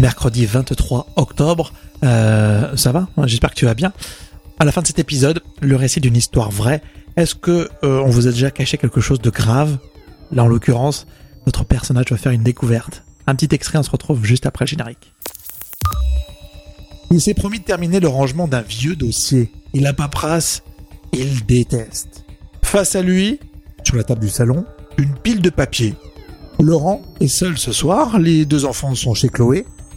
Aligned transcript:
mercredi 0.00 0.46
23 0.46 1.06
octobre. 1.16 1.72
Euh, 2.02 2.76
ça 2.76 2.92
va 2.92 3.08
J'espère 3.24 3.50
que 3.50 3.56
tu 3.56 3.66
vas 3.66 3.74
bien. 3.74 3.92
À 4.58 4.64
la 4.64 4.72
fin 4.72 4.82
de 4.82 4.86
cet 4.86 4.98
épisode, 4.98 5.42
le 5.60 5.76
récit 5.76 6.00
d'une 6.00 6.16
histoire 6.16 6.50
vraie. 6.50 6.82
Est-ce 7.16 7.34
que 7.34 7.68
euh, 7.84 8.02
on 8.04 8.10
vous 8.10 8.26
a 8.26 8.30
déjà 8.30 8.50
caché 8.50 8.78
quelque 8.78 9.00
chose 9.00 9.20
de 9.20 9.30
grave? 9.30 9.78
Là, 10.32 10.44
en 10.44 10.46
l'occurrence, 10.46 11.06
notre 11.46 11.64
personnage 11.64 12.06
va 12.10 12.16
faire 12.16 12.32
une 12.32 12.42
découverte. 12.42 13.04
Un 13.26 13.34
petit 13.34 13.54
extrait, 13.54 13.78
on 13.78 13.82
se 13.82 13.90
retrouve 13.90 14.24
juste 14.24 14.46
après 14.46 14.64
le 14.64 14.68
générique. 14.68 15.12
Il 17.10 17.20
s'est 17.20 17.34
promis 17.34 17.58
de 17.58 17.64
terminer 17.64 18.00
le 18.00 18.08
rangement 18.08 18.48
d'un 18.48 18.62
vieux 18.62 18.96
dossier. 18.96 19.50
Il 19.74 19.86
a 19.86 19.92
paperasse, 19.92 20.62
il 21.12 21.44
déteste. 21.44 22.24
Face 22.62 22.94
à 22.94 23.02
lui, 23.02 23.40
sur 23.82 23.96
la 23.96 24.04
table 24.04 24.20
du 24.20 24.28
salon, 24.28 24.64
une 24.96 25.14
pile 25.14 25.42
de 25.42 25.50
papier. 25.50 25.94
Laurent 26.60 27.02
est 27.20 27.28
seul 27.28 27.58
ce 27.58 27.72
soir, 27.72 28.18
les 28.18 28.44
deux 28.44 28.64
enfants 28.64 28.94
sont 28.94 29.14
chez 29.14 29.28
Chloé, 29.28 29.64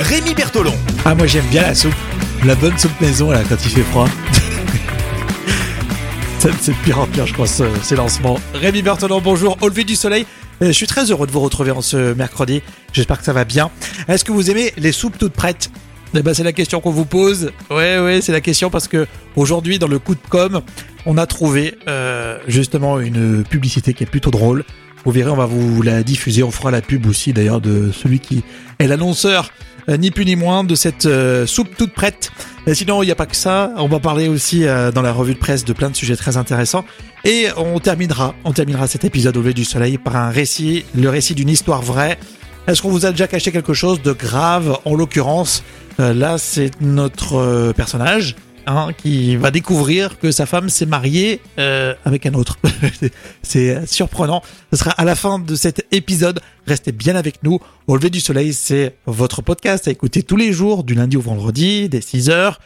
Rémi 0.00 0.34
Bertolon. 0.34 0.74
Ah, 1.04 1.14
moi 1.14 1.26
j'aime 1.26 1.46
bien 1.46 1.62
la 1.62 1.74
soupe. 1.74 1.94
La 2.44 2.54
bonne 2.54 2.76
soupe 2.78 2.98
maison, 3.00 3.30
là, 3.30 3.42
quand 3.48 3.56
il 3.64 3.70
fait 3.70 3.82
froid. 3.82 4.08
C'est 6.38 6.48
de 6.70 6.74
pire 6.84 6.98
en 6.98 7.06
pire, 7.06 7.26
je 7.26 7.34
crois, 7.34 7.46
ce- 7.46 7.64
ces 7.82 7.96
lancements. 7.96 8.38
Rémi 8.54 8.80
Bertolon, 8.82 9.20
bonjour. 9.20 9.58
Au 9.60 9.68
lever 9.68 9.84
du 9.84 9.94
soleil. 9.96 10.24
Euh, 10.62 10.66
Je 10.68 10.72
suis 10.72 10.86
très 10.86 11.10
heureux 11.10 11.26
de 11.26 11.32
vous 11.32 11.40
retrouver 11.40 11.70
en 11.70 11.82
ce 11.82 12.14
mercredi. 12.14 12.62
J'espère 12.94 13.18
que 13.18 13.24
ça 13.24 13.34
va 13.34 13.44
bien. 13.44 13.70
Est-ce 14.08 14.24
que 14.24 14.32
vous 14.32 14.50
aimez 14.50 14.72
les 14.78 14.92
soupes 14.92 15.18
toutes 15.18 15.34
prêtes? 15.34 15.70
Eh 16.14 16.22
ben, 16.22 16.32
c'est 16.34 16.42
la 16.42 16.52
question 16.52 16.80
qu'on 16.80 16.90
vous 16.90 17.04
pose. 17.04 17.52
Ouais, 17.70 18.00
ouais, 18.00 18.20
c'est 18.22 18.32
la 18.32 18.40
question 18.40 18.68
parce 18.70 18.88
que 18.88 19.06
aujourd'hui, 19.36 19.78
dans 19.78 19.86
le 19.86 19.98
coup 19.98 20.14
de 20.14 20.20
com, 20.28 20.62
on 21.06 21.18
a 21.18 21.26
trouvé 21.26 21.74
euh, 21.88 22.38
justement 22.48 22.98
une 23.00 23.44
publicité 23.44 23.92
qui 23.94 24.02
est 24.04 24.06
plutôt 24.10 24.30
drôle. 24.30 24.64
Vous 25.04 25.12
verrez, 25.12 25.30
on 25.30 25.36
va 25.36 25.46
vous 25.46 25.82
la 25.82 26.02
diffuser. 26.02 26.42
On 26.42 26.50
fera 26.50 26.70
la 26.70 26.82
pub 26.82 27.06
aussi 27.06 27.32
d'ailleurs 27.32 27.60
de 27.60 27.90
celui 27.92 28.20
qui 28.20 28.42
est 28.78 28.86
l'annonceur, 28.86 29.50
euh, 29.88 29.96
ni 29.96 30.10
plus 30.10 30.24
ni 30.24 30.36
moins, 30.36 30.64
de 30.64 30.74
cette 30.74 31.06
euh, 31.06 31.46
soupe 31.46 31.76
toute 31.76 31.92
prête. 31.92 32.30
Et 32.66 32.74
sinon, 32.74 33.02
il 33.02 33.06
n'y 33.06 33.12
a 33.12 33.16
pas 33.16 33.26
que 33.26 33.36
ça. 33.36 33.72
On 33.76 33.88
va 33.88 33.98
parler 33.98 34.28
aussi 34.28 34.64
euh, 34.64 34.92
dans 34.92 35.02
la 35.02 35.12
revue 35.12 35.34
de 35.34 35.38
presse 35.38 35.64
de 35.64 35.72
plein 35.72 35.90
de 35.90 35.96
sujets 35.96 36.16
très 36.16 36.36
intéressants. 36.36 36.84
Et 37.24 37.48
on 37.56 37.78
terminera, 37.80 38.34
on 38.44 38.52
terminera 38.52 38.86
cet 38.86 39.04
épisode 39.04 39.36
au 39.36 39.40
lever 39.40 39.54
du 39.54 39.64
soleil 39.64 39.98
par 39.98 40.16
un 40.16 40.30
récit, 40.30 40.84
le 40.94 41.08
récit 41.08 41.34
d'une 41.34 41.48
histoire 41.48 41.82
vraie. 41.82 42.18
Est-ce 42.66 42.82
qu'on 42.82 42.90
vous 42.90 43.06
a 43.06 43.10
déjà 43.10 43.26
caché 43.26 43.52
quelque 43.52 43.74
chose 43.74 44.02
de 44.02 44.12
grave? 44.12 44.78
En 44.84 44.94
l'occurrence, 44.94 45.64
euh, 45.98 46.14
là, 46.14 46.38
c'est 46.38 46.70
notre 46.80 47.36
euh, 47.36 47.72
personnage 47.72 48.36
hein, 48.66 48.90
qui 48.96 49.36
va 49.36 49.50
découvrir 49.50 50.18
que 50.18 50.30
sa 50.30 50.46
femme 50.46 50.68
s'est 50.68 50.86
mariée 50.86 51.40
euh, 51.58 51.94
avec 52.04 52.26
un 52.26 52.34
autre. 52.34 52.58
c'est 53.42 53.86
surprenant. 53.86 54.42
Ce 54.72 54.78
sera 54.78 54.90
à 54.92 55.04
la 55.04 55.14
fin 55.14 55.38
de 55.38 55.54
cet 55.54 55.86
épisode. 55.92 56.40
Restez 56.66 56.92
bien 56.92 57.16
avec 57.16 57.42
nous. 57.42 57.58
Au 57.86 57.96
lever 57.96 58.10
du 58.10 58.20
soleil, 58.20 58.52
c'est 58.52 58.96
votre 59.06 59.42
podcast 59.42 59.88
à 59.88 59.90
écouter 59.90 60.22
tous 60.22 60.36
les 60.36 60.52
jours, 60.52 60.84
du 60.84 60.94
lundi 60.94 61.16
au 61.16 61.20
vendredi, 61.20 61.88
dès 61.88 62.00
6h. 62.00 62.56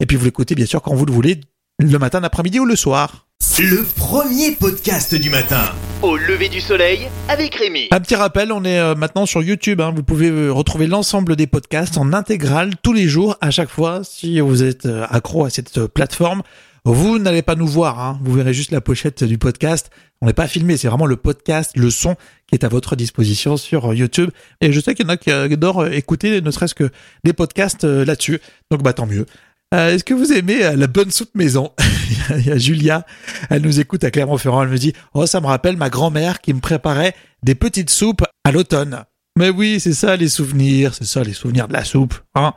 Et 0.00 0.06
puis 0.06 0.16
vous 0.16 0.24
l'écoutez 0.24 0.54
bien 0.54 0.66
sûr 0.66 0.82
quand 0.82 0.94
vous 0.94 1.06
le 1.06 1.12
voulez, 1.12 1.40
le 1.78 1.98
matin, 1.98 2.20
l'après-midi 2.20 2.60
ou 2.60 2.64
le 2.64 2.76
soir. 2.76 3.29
Le 3.62 3.84
premier 3.94 4.52
podcast 4.52 5.14
du 5.14 5.28
matin. 5.28 5.60
Au 6.00 6.16
lever 6.16 6.48
du 6.48 6.62
soleil 6.62 7.08
avec 7.28 7.54
Rémi. 7.56 7.88
Un 7.90 8.00
petit 8.00 8.14
rappel, 8.14 8.52
on 8.52 8.64
est 8.64 8.78
euh, 8.78 8.94
maintenant 8.94 9.26
sur 9.26 9.42
YouTube. 9.42 9.82
hein. 9.82 9.92
Vous 9.94 10.02
pouvez 10.02 10.30
euh, 10.30 10.50
retrouver 10.50 10.86
l'ensemble 10.86 11.36
des 11.36 11.46
podcasts 11.46 11.98
en 11.98 12.14
intégrale 12.14 12.72
tous 12.82 12.94
les 12.94 13.06
jours, 13.06 13.36
à 13.42 13.50
chaque 13.50 13.68
fois. 13.68 14.00
Si 14.02 14.40
vous 14.40 14.62
êtes 14.62 14.86
euh, 14.86 15.04
accro 15.10 15.44
à 15.44 15.50
cette 15.50 15.86
plateforme, 15.88 16.40
vous 16.86 17.18
n'allez 17.18 17.42
pas 17.42 17.54
nous 17.54 17.66
voir. 17.66 18.00
hein. 18.00 18.18
Vous 18.24 18.32
verrez 18.32 18.54
juste 18.54 18.70
la 18.70 18.80
pochette 18.80 19.24
du 19.24 19.36
podcast. 19.36 19.90
On 20.22 20.26
n'est 20.26 20.32
pas 20.32 20.48
filmé, 20.48 20.78
c'est 20.78 20.88
vraiment 20.88 21.04
le 21.04 21.16
podcast, 21.16 21.72
le 21.76 21.90
son 21.90 22.14
qui 22.48 22.54
est 22.54 22.64
à 22.64 22.68
votre 22.68 22.96
disposition 22.96 23.58
sur 23.58 23.92
YouTube. 23.92 24.30
Et 24.62 24.72
je 24.72 24.80
sais 24.80 24.94
qu'il 24.94 25.04
y 25.04 25.08
en 25.10 25.12
a 25.12 25.16
qui 25.18 25.30
adorent 25.30 25.86
écouter 25.88 26.40
ne 26.40 26.50
serait-ce 26.50 26.74
que 26.74 26.88
des 27.24 27.34
podcasts 27.34 27.84
là-dessus. 27.84 28.40
Donc 28.70 28.82
bah 28.82 28.94
tant 28.94 29.06
mieux. 29.06 29.26
Euh, 29.74 29.94
Est-ce 29.94 30.02
que 30.04 30.14
vous 30.14 30.32
aimez 30.32 30.60
la 30.76 30.86
bonne 30.86 31.10
soupe 31.10 31.34
maison? 31.34 31.72
Il 32.38 32.46
y 32.46 32.50
a 32.50 32.58
Julia, 32.58 33.06
elle 33.48 33.62
nous 33.62 33.80
écoute 33.80 34.04
à 34.04 34.10
Clermont-Ferrand, 34.10 34.62
elle 34.62 34.68
me 34.68 34.78
dit 34.78 34.92
«Oh, 35.14 35.26
ça 35.26 35.40
me 35.40 35.46
rappelle 35.46 35.76
ma 35.76 35.90
grand-mère 35.90 36.40
qui 36.40 36.52
me 36.54 36.60
préparait 36.60 37.14
des 37.42 37.54
petites 37.54 37.90
soupes 37.90 38.24
à 38.44 38.52
l'automne.» 38.52 39.04
Mais 39.38 39.48
oui, 39.48 39.78
c'est 39.78 39.94
ça 39.94 40.16
les 40.16 40.28
souvenirs, 40.28 40.94
c'est 40.94 41.06
ça 41.06 41.22
les 41.22 41.32
souvenirs 41.32 41.68
de 41.68 41.72
la 41.72 41.84
soupe. 41.84 42.14
Hein. 42.34 42.52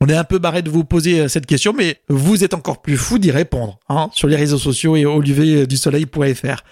On 0.00 0.08
est 0.08 0.16
un 0.16 0.24
peu 0.24 0.38
barré 0.38 0.62
de 0.62 0.70
vous 0.70 0.84
poser 0.84 1.20
euh, 1.20 1.28
cette 1.28 1.46
question, 1.46 1.72
mais 1.72 2.00
vous 2.08 2.42
êtes 2.44 2.54
encore 2.54 2.80
plus 2.80 2.96
fou 2.96 3.18
d'y 3.18 3.30
répondre 3.30 3.78
hein, 3.88 4.08
sur 4.12 4.26
les 4.26 4.36
réseaux 4.36 4.58
sociaux 4.58 4.96
et 4.96 5.04
au 5.04 5.20
lever 5.20 5.66
du 5.66 5.76
soleil.fr. 5.76 6.62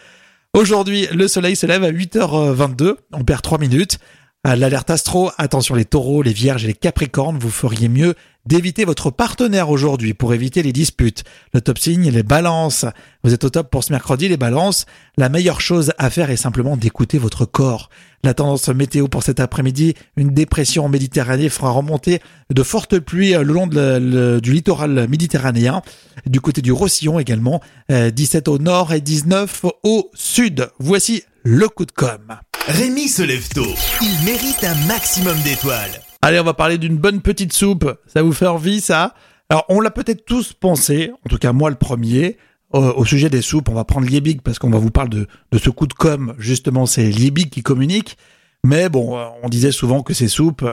Aujourd'hui, 0.54 1.06
le 1.12 1.28
soleil 1.28 1.56
se 1.56 1.66
lève 1.66 1.84
à 1.84 1.90
8h22, 1.90 2.96
on 3.12 3.24
perd 3.24 3.42
3 3.42 3.58
minutes. 3.58 3.98
À 4.44 4.56
l'alerte 4.56 4.90
astro, 4.90 5.30
attention 5.38 5.76
les 5.76 5.84
taureaux, 5.84 6.20
les 6.20 6.32
vierges 6.32 6.64
et 6.64 6.66
les 6.66 6.74
capricornes, 6.74 7.38
vous 7.38 7.50
feriez 7.50 7.88
mieux 7.88 8.14
d'éviter 8.46 8.84
votre 8.84 9.10
partenaire 9.10 9.70
aujourd'hui 9.70 10.14
pour 10.14 10.34
éviter 10.34 10.62
les 10.62 10.72
disputes. 10.72 11.24
Le 11.52 11.60
top 11.60 11.78
signe, 11.78 12.10
les 12.10 12.22
balances. 12.22 12.84
Vous 13.22 13.32
êtes 13.32 13.44
au 13.44 13.50
top 13.50 13.70
pour 13.70 13.84
ce 13.84 13.92
mercredi, 13.92 14.28
les 14.28 14.36
balances. 14.36 14.86
La 15.16 15.28
meilleure 15.28 15.60
chose 15.60 15.92
à 15.98 16.10
faire 16.10 16.30
est 16.30 16.36
simplement 16.36 16.76
d'écouter 16.76 17.18
votre 17.18 17.44
corps. 17.44 17.88
La 18.24 18.34
tendance 18.34 18.68
météo 18.68 19.08
pour 19.08 19.22
cet 19.22 19.40
après-midi, 19.40 19.94
une 20.16 20.30
dépression 20.30 20.84
en 20.84 20.88
Méditerranée 20.88 21.48
fera 21.48 21.70
remonter 21.70 22.20
de 22.50 22.62
fortes 22.62 22.98
pluies 22.98 23.32
le 23.32 23.42
long 23.42 23.66
du 23.66 24.52
littoral 24.52 25.08
méditerranéen. 25.08 25.82
Du 26.26 26.40
côté 26.40 26.62
du 26.62 26.72
Roussillon 26.72 27.18
également, 27.18 27.60
euh, 27.90 28.10
17 28.10 28.48
au 28.48 28.58
nord 28.58 28.92
et 28.92 29.00
19 29.00 29.64
au 29.82 30.10
sud. 30.14 30.68
Voici 30.78 31.24
le 31.42 31.68
coup 31.68 31.84
de 31.84 31.92
com'. 31.92 32.38
Rémi 32.68 33.08
se 33.08 33.22
lève 33.22 33.48
tôt. 33.48 33.74
Il 34.00 34.24
mérite 34.24 34.62
un 34.62 34.74
maximum 34.86 35.40
d'étoiles. 35.42 36.00
Allez, 36.24 36.38
on 36.38 36.44
va 36.44 36.54
parler 36.54 36.78
d'une 36.78 36.96
bonne 36.96 37.20
petite 37.20 37.52
soupe. 37.52 37.98
Ça 38.06 38.22
vous 38.22 38.32
fait 38.32 38.46
envie, 38.46 38.80
ça? 38.80 39.14
Alors, 39.48 39.64
on 39.68 39.80
l'a 39.80 39.90
peut-être 39.90 40.24
tous 40.24 40.52
pensé, 40.52 41.10
en 41.26 41.28
tout 41.28 41.36
cas 41.36 41.52
moi 41.52 41.68
le 41.68 41.76
premier, 41.76 42.38
au, 42.70 42.78
au 42.78 43.04
sujet 43.04 43.28
des 43.28 43.42
soupes. 43.42 43.68
On 43.68 43.74
va 43.74 43.84
prendre 43.84 44.06
Liebig 44.06 44.40
parce 44.40 44.58
qu'on 44.60 44.70
va 44.70 44.78
vous 44.78 44.90
parler 44.92 45.10
de, 45.10 45.26
de 45.50 45.58
ce 45.58 45.68
coup 45.68 45.86
de 45.86 45.94
com'. 45.94 46.34
Justement, 46.38 46.86
c'est 46.86 47.10
Liebig 47.10 47.50
qui 47.50 47.62
communique. 47.62 48.16
Mais 48.64 48.88
bon, 48.88 49.18
on 49.42 49.48
disait 49.48 49.72
souvent 49.72 50.02
que 50.02 50.14
ces 50.14 50.28
soupes, 50.28 50.64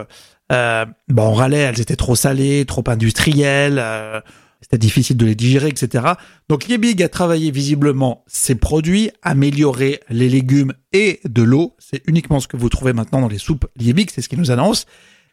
euh, 0.52 0.86
bon, 1.08 1.22
on 1.24 1.34
râlait, 1.34 1.58
elles 1.58 1.80
étaient 1.80 1.96
trop 1.96 2.14
salées, 2.14 2.64
trop 2.64 2.84
industrielles. 2.86 3.78
euh, 3.80 4.20
c'était 4.60 4.78
difficile 4.78 5.16
de 5.16 5.26
les 5.26 5.34
digérer, 5.34 5.68
etc. 5.68 6.04
Donc 6.48 6.68
Liebig 6.68 7.02
a 7.02 7.08
travaillé 7.08 7.50
visiblement 7.50 8.22
ses 8.28 8.54
produits, 8.54 9.10
amélioré 9.22 10.00
les 10.10 10.28
légumes 10.28 10.74
et 10.92 11.18
de 11.24 11.42
l'eau. 11.42 11.74
C'est 11.78 12.02
uniquement 12.06 12.38
ce 12.40 12.46
que 12.46 12.56
vous 12.58 12.68
trouvez 12.68 12.92
maintenant 12.92 13.22
dans 13.22 13.28
les 13.28 13.38
soupes 13.38 13.66
Liebig, 13.76 14.10
c'est 14.10 14.20
ce 14.22 14.28
qu'ils 14.28 14.38
nous 14.38 14.50
annoncent. 14.52 14.84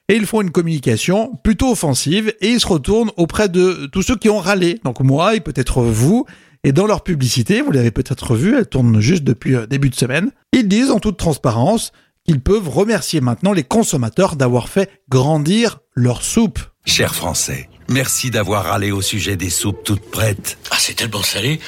Et 0.09 0.15
ils 0.15 0.25
font 0.25 0.41
une 0.41 0.51
communication 0.51 1.37
plutôt 1.43 1.71
offensive 1.71 2.33
et 2.39 2.51
ils 2.51 2.61
se 2.61 2.67
retournent 2.67 3.11
auprès 3.17 3.49
de 3.49 3.89
tous 3.91 4.03
ceux 4.03 4.15
qui 4.15 4.29
ont 4.29 4.39
râlé. 4.39 4.79
Donc 4.85 5.01
moi 5.01 5.35
et 5.35 5.41
peut-être 5.41 5.81
vous. 5.81 6.25
Et 6.63 6.71
dans 6.71 6.87
leur 6.87 7.03
publicité, 7.03 7.61
vous 7.61 7.71
l'avez 7.71 7.91
peut-être 7.91 8.35
vu, 8.35 8.57
elle 8.57 8.67
tourne 8.67 8.99
juste 8.99 9.23
depuis 9.23 9.55
euh, 9.55 9.67
début 9.67 9.89
de 9.89 9.95
semaine, 9.95 10.31
ils 10.53 10.67
disent 10.67 10.91
en 10.91 10.99
toute 10.99 11.17
transparence 11.17 11.91
qu'ils 12.25 12.41
peuvent 12.41 12.69
remercier 12.69 13.21
maintenant 13.21 13.53
les 13.53 13.63
consommateurs 13.63 14.35
d'avoir 14.35 14.69
fait 14.69 14.89
grandir 15.09 15.79
leur 15.93 16.23
soupe. 16.23 16.59
Chers 16.85 17.15
Français, 17.15 17.69
merci 17.89 18.31
d'avoir 18.31 18.65
râlé 18.65 18.91
au 18.91 19.01
sujet 19.01 19.35
des 19.35 19.49
soupes 19.49 19.83
toutes 19.83 20.09
prêtes. 20.09 20.57
Ah, 20.71 20.75
c'est 20.79 20.95
tellement 20.95 21.23
salé. 21.23 21.59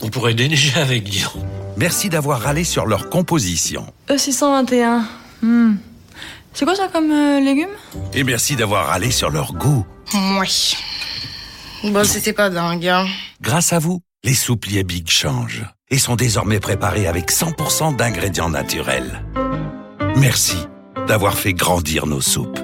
On 0.00 0.08
pourrait 0.08 0.34
déneiger 0.34 0.78
avec, 0.80 1.04
disons. 1.04 1.46
Merci 1.76 2.08
d'avoir 2.08 2.40
râlé 2.40 2.64
sur 2.64 2.86
leur 2.86 3.10
composition. 3.10 3.86
E621. 4.08 5.02
Hmm. 5.42 5.74
C'est 6.52 6.64
quoi 6.64 6.74
ça 6.74 6.88
comme 6.88 7.10
euh, 7.10 7.40
légumes 7.40 7.76
Et 8.12 8.24
merci 8.24 8.56
d'avoir 8.56 8.86
râlé 8.86 9.10
sur 9.10 9.30
leur 9.30 9.52
goût. 9.52 9.86
Oui. 10.40 10.76
Bon, 11.84 12.04
c'était 12.04 12.32
pas 12.32 12.50
dingue, 12.50 12.86
hein. 12.86 13.06
Grâce 13.40 13.72
à 13.72 13.78
vous, 13.78 14.02
les 14.24 14.34
soupes 14.34 14.66
Liebig 14.66 15.08
changent 15.08 15.64
et 15.90 15.98
sont 15.98 16.16
désormais 16.16 16.60
préparées 16.60 17.06
avec 17.06 17.30
100% 17.30 17.96
d'ingrédients 17.96 18.50
naturels. 18.50 19.22
Merci 20.16 20.56
d'avoir 21.06 21.38
fait 21.38 21.54
grandir 21.54 22.06
nos 22.06 22.20
soupes. 22.20 22.60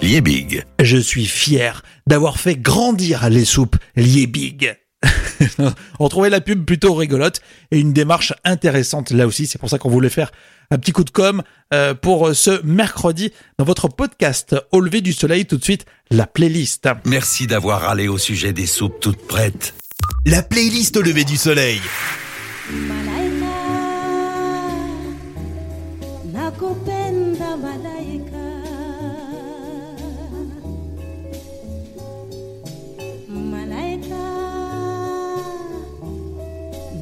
Liebig. 0.00 0.64
Je 0.80 0.98
suis 0.98 1.26
fier 1.26 1.82
d'avoir 2.06 2.38
fait 2.38 2.56
grandir 2.56 3.28
les 3.30 3.44
soupes 3.44 3.76
Liebig. 3.96 4.76
On 5.98 6.08
trouvait 6.08 6.30
la 6.30 6.40
pub 6.40 6.64
plutôt 6.64 6.94
rigolote 6.94 7.40
et 7.70 7.80
une 7.80 7.92
démarche 7.92 8.32
intéressante 8.44 9.10
là 9.10 9.26
aussi. 9.26 9.46
C'est 9.46 9.58
pour 9.58 9.70
ça 9.70 9.78
qu'on 9.78 9.90
voulait 9.90 10.10
faire 10.10 10.30
Un 10.70 10.78
petit 10.78 10.92
coup 10.92 11.04
de 11.04 11.10
com 11.10 11.42
euh, 11.72 11.94
pour 11.94 12.34
ce 12.34 12.62
mercredi 12.64 13.32
dans 13.58 13.64
votre 13.64 13.88
podcast 13.88 14.56
Au 14.72 14.80
lever 14.80 15.00
du 15.00 15.12
soleil. 15.12 15.46
Tout 15.46 15.56
de 15.56 15.64
suite, 15.64 15.86
la 16.10 16.26
playlist. 16.26 16.88
Merci 17.04 17.46
d'avoir 17.46 17.82
râlé 17.82 18.08
au 18.08 18.18
sujet 18.18 18.52
des 18.52 18.66
soupes 18.66 19.00
toutes 19.00 19.26
prêtes. 19.26 19.74
La 20.24 20.42
playlist 20.42 20.96
au 20.96 21.02
lever 21.02 21.24
du 21.24 21.36
soleil. 21.36 21.80
Malaika, 22.72 23.46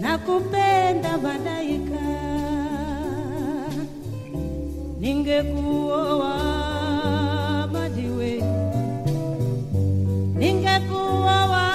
nakupenda 0.04 1.16
malaika. 1.18 1.93
Ningekuoa 5.04 6.32
madiwe, 7.72 8.30
ningekuoa 10.38 11.66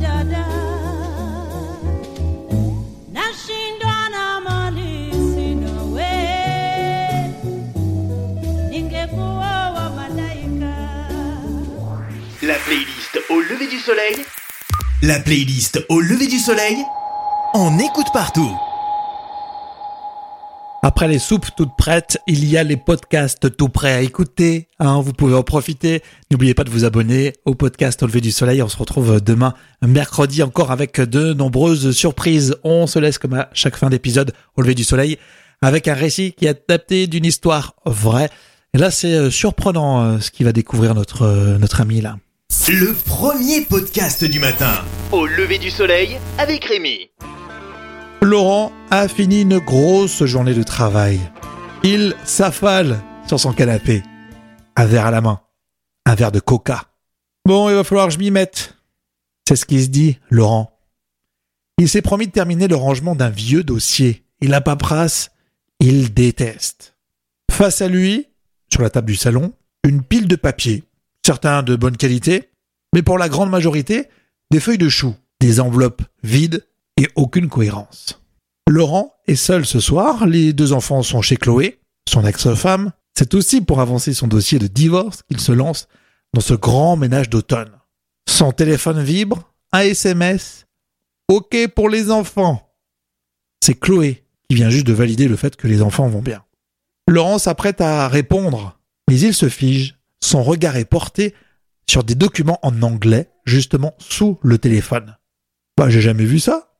dada 0.00 0.46
nashindwa 3.12 3.96
na 4.14 4.40
mali 4.40 5.12
sina 5.12 5.72
we 5.94 6.12
ningekuwa 8.70 9.70
wa 9.76 9.90
malaika 9.90 10.76
La 12.42 12.54
playlist 12.64 13.14
au 13.30 13.40
lever 13.40 13.68
du 13.70 13.78
soleil. 13.80 14.16
La 15.02 15.18
playlist 15.18 15.80
au 15.88 16.00
lever 16.00 16.28
du 16.28 16.38
soleil. 16.38 16.76
On 17.54 17.76
écoute 17.80 18.12
partout. 18.12 18.56
Après 20.86 21.08
les 21.08 21.18
soupes 21.18 21.48
toutes 21.56 21.74
prêtes, 21.76 22.16
il 22.28 22.44
y 22.44 22.56
a 22.56 22.62
les 22.62 22.76
podcasts 22.76 23.56
tout 23.56 23.68
prêts 23.68 23.92
à 23.92 24.02
écouter. 24.02 24.68
Hein, 24.78 25.00
vous 25.00 25.12
pouvez 25.12 25.34
en 25.34 25.42
profiter. 25.42 26.00
N'oubliez 26.30 26.54
pas 26.54 26.62
de 26.62 26.70
vous 26.70 26.84
abonner 26.84 27.32
au 27.44 27.56
podcast 27.56 28.04
Au 28.04 28.06
lever 28.06 28.20
du 28.20 28.30
soleil. 28.30 28.62
On 28.62 28.68
se 28.68 28.76
retrouve 28.76 29.20
demain, 29.20 29.54
mercredi, 29.84 30.44
encore 30.44 30.70
avec 30.70 31.00
de 31.00 31.32
nombreuses 31.32 31.90
surprises. 31.90 32.54
On 32.62 32.86
se 32.86 33.00
laisse 33.00 33.18
comme 33.18 33.34
à 33.34 33.48
chaque 33.52 33.76
fin 33.76 33.90
d'épisode 33.90 34.32
au 34.54 34.62
lever 34.62 34.76
du 34.76 34.84
soleil 34.84 35.18
avec 35.60 35.88
un 35.88 35.94
récit 35.94 36.34
qui 36.34 36.46
est 36.46 36.50
adapté 36.70 37.08
d'une 37.08 37.24
histoire 37.24 37.74
vraie. 37.84 38.30
Et 38.72 38.78
là, 38.78 38.92
c'est 38.92 39.12
euh, 39.12 39.28
surprenant 39.28 40.04
euh, 40.04 40.20
ce 40.20 40.30
qu'il 40.30 40.46
va 40.46 40.52
découvrir 40.52 40.94
notre, 40.94 41.22
euh, 41.22 41.58
notre 41.58 41.80
ami 41.80 42.00
là. 42.00 42.16
Le 42.68 42.94
premier 42.94 43.62
podcast 43.62 44.24
du 44.24 44.38
matin. 44.38 44.84
Au 45.10 45.26
lever 45.26 45.58
du 45.58 45.70
soleil 45.72 46.16
avec 46.38 46.64
Rémi. 46.64 47.10
Laurent 48.26 48.72
a 48.90 49.06
fini 49.06 49.42
une 49.42 49.60
grosse 49.60 50.24
journée 50.24 50.52
de 50.52 50.64
travail. 50.64 51.20
Il 51.84 52.16
s'affale 52.24 53.00
sur 53.24 53.38
son 53.38 53.52
canapé. 53.52 54.02
Un 54.74 54.84
verre 54.84 55.06
à 55.06 55.10
la 55.12 55.20
main. 55.20 55.40
Un 56.06 56.16
verre 56.16 56.32
de 56.32 56.40
coca. 56.40 56.86
Bon, 57.44 57.68
il 57.68 57.76
va 57.76 57.84
falloir 57.84 58.08
que 58.08 58.14
je 58.14 58.18
m'y 58.18 58.32
mette. 58.32 58.74
C'est 59.46 59.54
ce 59.54 59.64
qui 59.64 59.80
se 59.80 59.90
dit, 59.90 60.18
Laurent. 60.28 60.76
Il 61.78 61.88
s'est 61.88 62.02
promis 62.02 62.26
de 62.26 62.32
terminer 62.32 62.66
le 62.66 62.74
rangement 62.74 63.14
d'un 63.14 63.30
vieux 63.30 63.62
dossier. 63.62 64.24
Il 64.40 64.54
a 64.54 64.60
paperasse. 64.60 65.30
Il 65.78 66.12
déteste. 66.12 66.96
Face 67.48 67.80
à 67.80 67.86
lui, 67.86 68.26
sur 68.72 68.82
la 68.82 68.90
table 68.90 69.06
du 69.06 69.14
salon, 69.14 69.52
une 69.84 70.02
pile 70.02 70.26
de 70.26 70.34
papier. 70.34 70.82
Certains 71.24 71.62
de 71.62 71.76
bonne 71.76 71.96
qualité, 71.96 72.50
mais 72.92 73.02
pour 73.02 73.18
la 73.18 73.28
grande 73.28 73.50
majorité, 73.50 74.08
des 74.50 74.58
feuilles 74.58 74.78
de 74.78 74.88
chou, 74.88 75.14
des 75.38 75.60
enveloppes 75.60 76.02
vides 76.24 76.66
et 76.96 77.08
aucune 77.14 77.48
cohérence. 77.48 78.20
Laurent 78.68 79.14
est 79.26 79.36
seul 79.36 79.64
ce 79.64 79.80
soir, 79.80 80.26
les 80.26 80.52
deux 80.52 80.72
enfants 80.72 81.02
sont 81.02 81.22
chez 81.22 81.36
Chloé, 81.36 81.78
son 82.08 82.26
ex-femme. 82.26 82.92
C'est 83.16 83.34
aussi 83.34 83.60
pour 83.60 83.80
avancer 83.80 84.12
son 84.12 84.26
dossier 84.26 84.58
de 84.58 84.66
divorce 84.66 85.22
qu'il 85.22 85.40
se 85.40 85.52
lance 85.52 85.88
dans 86.34 86.40
ce 86.40 86.54
grand 86.54 86.96
ménage 86.96 87.30
d'automne. 87.30 87.70
Son 88.28 88.52
téléphone 88.52 89.02
vibre, 89.02 89.52
un 89.72 89.80
SMS. 89.80 90.66
OK 91.28 91.56
pour 91.74 91.88
les 91.88 92.10
enfants. 92.10 92.74
C'est 93.64 93.78
Chloé 93.78 94.24
qui 94.48 94.56
vient 94.56 94.70
juste 94.70 94.86
de 94.86 94.92
valider 94.92 95.28
le 95.28 95.36
fait 95.36 95.56
que 95.56 95.66
les 95.66 95.82
enfants 95.82 96.08
vont 96.08 96.22
bien. 96.22 96.44
Laurent 97.08 97.38
s'apprête 97.38 97.80
à 97.80 98.08
répondre, 98.08 98.78
mais 99.08 99.18
il 99.18 99.34
se 99.34 99.48
fige. 99.48 99.96
Son 100.22 100.42
regard 100.42 100.76
est 100.76 100.84
porté 100.84 101.34
sur 101.88 102.04
des 102.04 102.14
documents 102.14 102.58
en 102.62 102.82
anglais, 102.82 103.30
justement 103.44 103.94
sous 103.98 104.38
le 104.42 104.58
téléphone. 104.58 105.16
Bah, 105.76 105.88
j'ai 105.88 106.00
jamais 106.00 106.24
vu 106.24 106.40
ça 106.40 106.75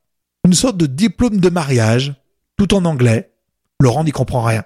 une 0.47 0.55
sorte 0.55 0.77
de 0.77 0.87
diplôme 0.87 1.41
de 1.41 1.51
mariage, 1.51 2.15
tout 2.57 2.73
en 2.73 2.85
anglais. 2.85 3.33
Laurent 3.81 4.05
n'y 4.05 4.13
comprend 4.13 4.45
rien. 4.45 4.65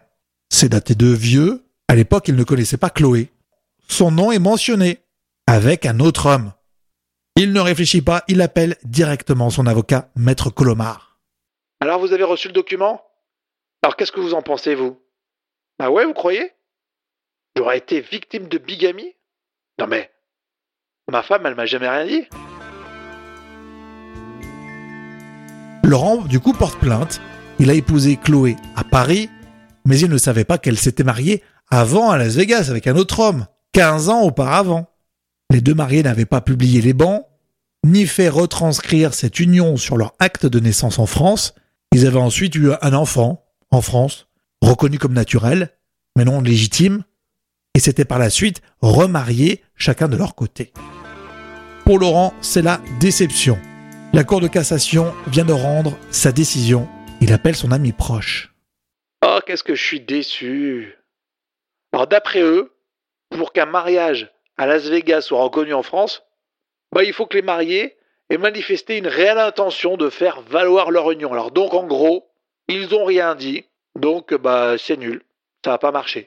C'est 0.51 0.69
daté 0.69 0.95
de 0.95 1.07
vieux. 1.07 1.65
À 1.89 1.95
l'époque, 1.95 2.29
il 2.29 2.37
ne 2.37 2.45
connaissait 2.45 2.77
pas 2.77 2.91
Chloé. 2.91 3.33
Son 3.89 4.11
nom 4.11 4.31
est 4.31 4.39
mentionné, 4.39 4.99
avec 5.47 5.87
un 5.87 5.99
autre 5.99 6.27
homme. 6.27 6.53
Il 7.35 7.55
ne 7.55 7.61
réfléchit 7.61 8.03
pas, 8.03 8.25
il 8.29 8.43
appelle 8.43 8.77
directement 8.85 9.49
son 9.49 9.67
avocat, 9.67 10.11
Maître 10.17 10.51
Colomar. 10.51 11.19
Alors 11.81 11.99
vous 11.99 12.13
avez 12.13 12.25
reçu 12.25 12.49
le 12.49 12.55
document? 12.55 13.03
Alors 13.83 13.97
qu'est-ce 13.97 14.13
que 14.13 14.21
vous 14.21 14.35
en 14.35 14.43
pensez, 14.43 14.75
vous? 14.75 15.01
Ah 15.79 15.91
ouais, 15.91 16.05
vous 16.05 16.13
croyez? 16.13 16.53
J'aurais 17.57 17.79
été 17.79 18.03
victime 18.03 18.49
de 18.49 18.59
bigamie? 18.59 19.15
Non 19.79 19.87
mais... 19.87 20.11
Ma 21.11 21.23
femme, 21.23 21.47
elle 21.47 21.55
m'a 21.55 21.65
jamais 21.65 21.89
rien 21.89 22.07
dit 22.07 22.29
Laurent, 25.91 26.19
du 26.19 26.39
coup, 26.39 26.53
porte 26.53 26.79
plainte. 26.79 27.21
Il 27.59 27.69
a 27.69 27.75
épousé 27.75 28.17
Chloé 28.17 28.55
à 28.77 28.85
Paris, 28.85 29.29
mais 29.85 29.99
il 29.99 30.09
ne 30.09 30.19
savait 30.19 30.45
pas 30.45 30.57
qu'elle 30.57 30.79
s'était 30.79 31.03
mariée 31.03 31.43
avant 31.69 32.11
à 32.11 32.17
Las 32.17 32.37
Vegas 32.37 32.69
avec 32.71 32.87
un 32.87 32.95
autre 32.95 33.19
homme, 33.19 33.47
15 33.73 34.09
ans 34.09 34.23
auparavant. 34.23 34.87
Les 35.51 35.61
deux 35.61 35.75
mariés 35.75 36.05
n'avaient 36.05 36.27
pas 36.27 36.41
publié 36.41 36.81
les 36.81 36.93
bans, 36.93 37.27
ni 37.85 38.07
fait 38.07 38.29
retranscrire 38.29 39.15
cette 39.15 39.41
union 39.41 39.77
sur 39.77 39.97
leur 39.97 40.15
acte 40.21 40.47
de 40.47 40.61
naissance 40.61 41.01
en 41.01 41.07
France. 41.07 41.55
Ils 41.93 42.07
avaient 42.07 42.19
ensuite 42.19 42.55
eu 42.55 42.71
un 42.81 42.95
enfant, 42.95 43.45
en 43.73 43.81
France, 43.81 44.29
reconnu 44.63 44.97
comme 44.97 45.13
naturel, 45.13 45.71
mais 46.17 46.25
non 46.25 46.41
légitime, 46.41 47.03
et 47.75 47.81
s'étaient 47.81 48.05
par 48.05 48.21
la 48.21 48.31
suite 48.31 48.63
remariés 48.81 49.61
chacun 49.75 50.07
de 50.07 50.17
leur 50.17 50.37
côté. 50.37 50.73
Pour 51.85 51.99
Laurent, 51.99 52.33
c'est 52.43 52.63
la 52.63 52.81
déception. 53.01 53.59
La 54.13 54.25
Cour 54.25 54.41
de 54.41 54.49
cassation 54.49 55.15
vient 55.29 55.45
de 55.45 55.53
rendre 55.53 55.97
sa 56.11 56.33
décision. 56.33 56.89
Il 57.21 57.33
appelle 57.33 57.55
son 57.55 57.71
ami 57.71 57.93
proche. 57.93 58.53
Oh, 59.25 59.39
qu'est-ce 59.47 59.63
que 59.63 59.77
je 59.77 59.85
suis 59.85 60.01
déçu. 60.01 60.97
Alors, 61.93 62.09
d'après 62.09 62.43
eux, 62.43 62.73
pour 63.31 63.53
qu'un 63.53 63.67
mariage 63.67 64.33
à 64.57 64.67
Las 64.67 64.89
Vegas 64.89 65.23
soit 65.23 65.41
reconnu 65.41 65.75
en 65.75 65.85
France, 65.85 66.25
bah, 66.93 67.05
il 67.05 67.13
faut 67.13 67.27
que 67.27 67.37
les 67.37 67.43
mariés 67.43 67.99
aient 68.31 68.39
manifesté 68.39 68.99
une 68.99 69.07
réelle 69.07 69.39
intention 69.39 69.97
de 69.97 70.11
faire 70.11 70.41
valoir 70.43 70.91
leur 70.91 71.13
union. 71.13 71.33
Alors, 71.33 71.53
donc, 71.53 71.73
en 71.73 71.87
gros, 71.87 72.27
ils 72.67 72.89
n'ont 72.89 73.05
rien 73.05 73.37
dit. 73.37 73.65
Donc, 73.97 74.35
bah, 74.35 74.75
c'est 74.77 74.97
nul. 74.97 75.23
Ça 75.65 75.71
n'a 75.71 75.79
pas 75.79 75.93
marché. 75.93 76.27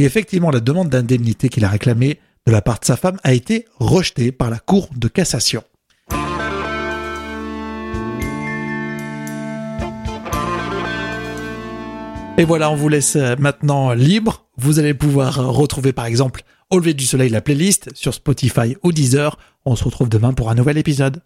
Et 0.00 0.04
effectivement, 0.04 0.50
la 0.50 0.58
demande 0.58 0.88
d'indemnité 0.88 1.50
qu'il 1.50 1.64
a 1.64 1.68
réclamée 1.68 2.18
de 2.48 2.52
la 2.52 2.62
part 2.62 2.80
de 2.80 2.84
sa 2.84 2.96
femme 2.96 3.20
a 3.22 3.32
été 3.32 3.66
rejetée 3.78 4.32
par 4.32 4.50
la 4.50 4.58
Cour 4.58 4.88
de 4.96 5.06
cassation. 5.06 5.62
Et 12.40 12.44
voilà, 12.44 12.70
on 12.70 12.74
vous 12.74 12.88
laisse 12.88 13.16
maintenant 13.38 13.92
libre. 13.92 14.46
Vous 14.56 14.78
allez 14.78 14.94
pouvoir 14.94 15.52
retrouver 15.52 15.92
par 15.92 16.06
exemple 16.06 16.42
Au 16.70 16.78
lever 16.78 16.94
du 16.94 17.04
soleil 17.04 17.28
la 17.28 17.42
playlist 17.42 17.90
sur 17.94 18.14
Spotify 18.14 18.78
ou 18.82 18.92
Deezer. 18.92 19.36
On 19.66 19.76
se 19.76 19.84
retrouve 19.84 20.08
demain 20.08 20.32
pour 20.32 20.48
un 20.48 20.54
nouvel 20.54 20.78
épisode. 20.78 21.20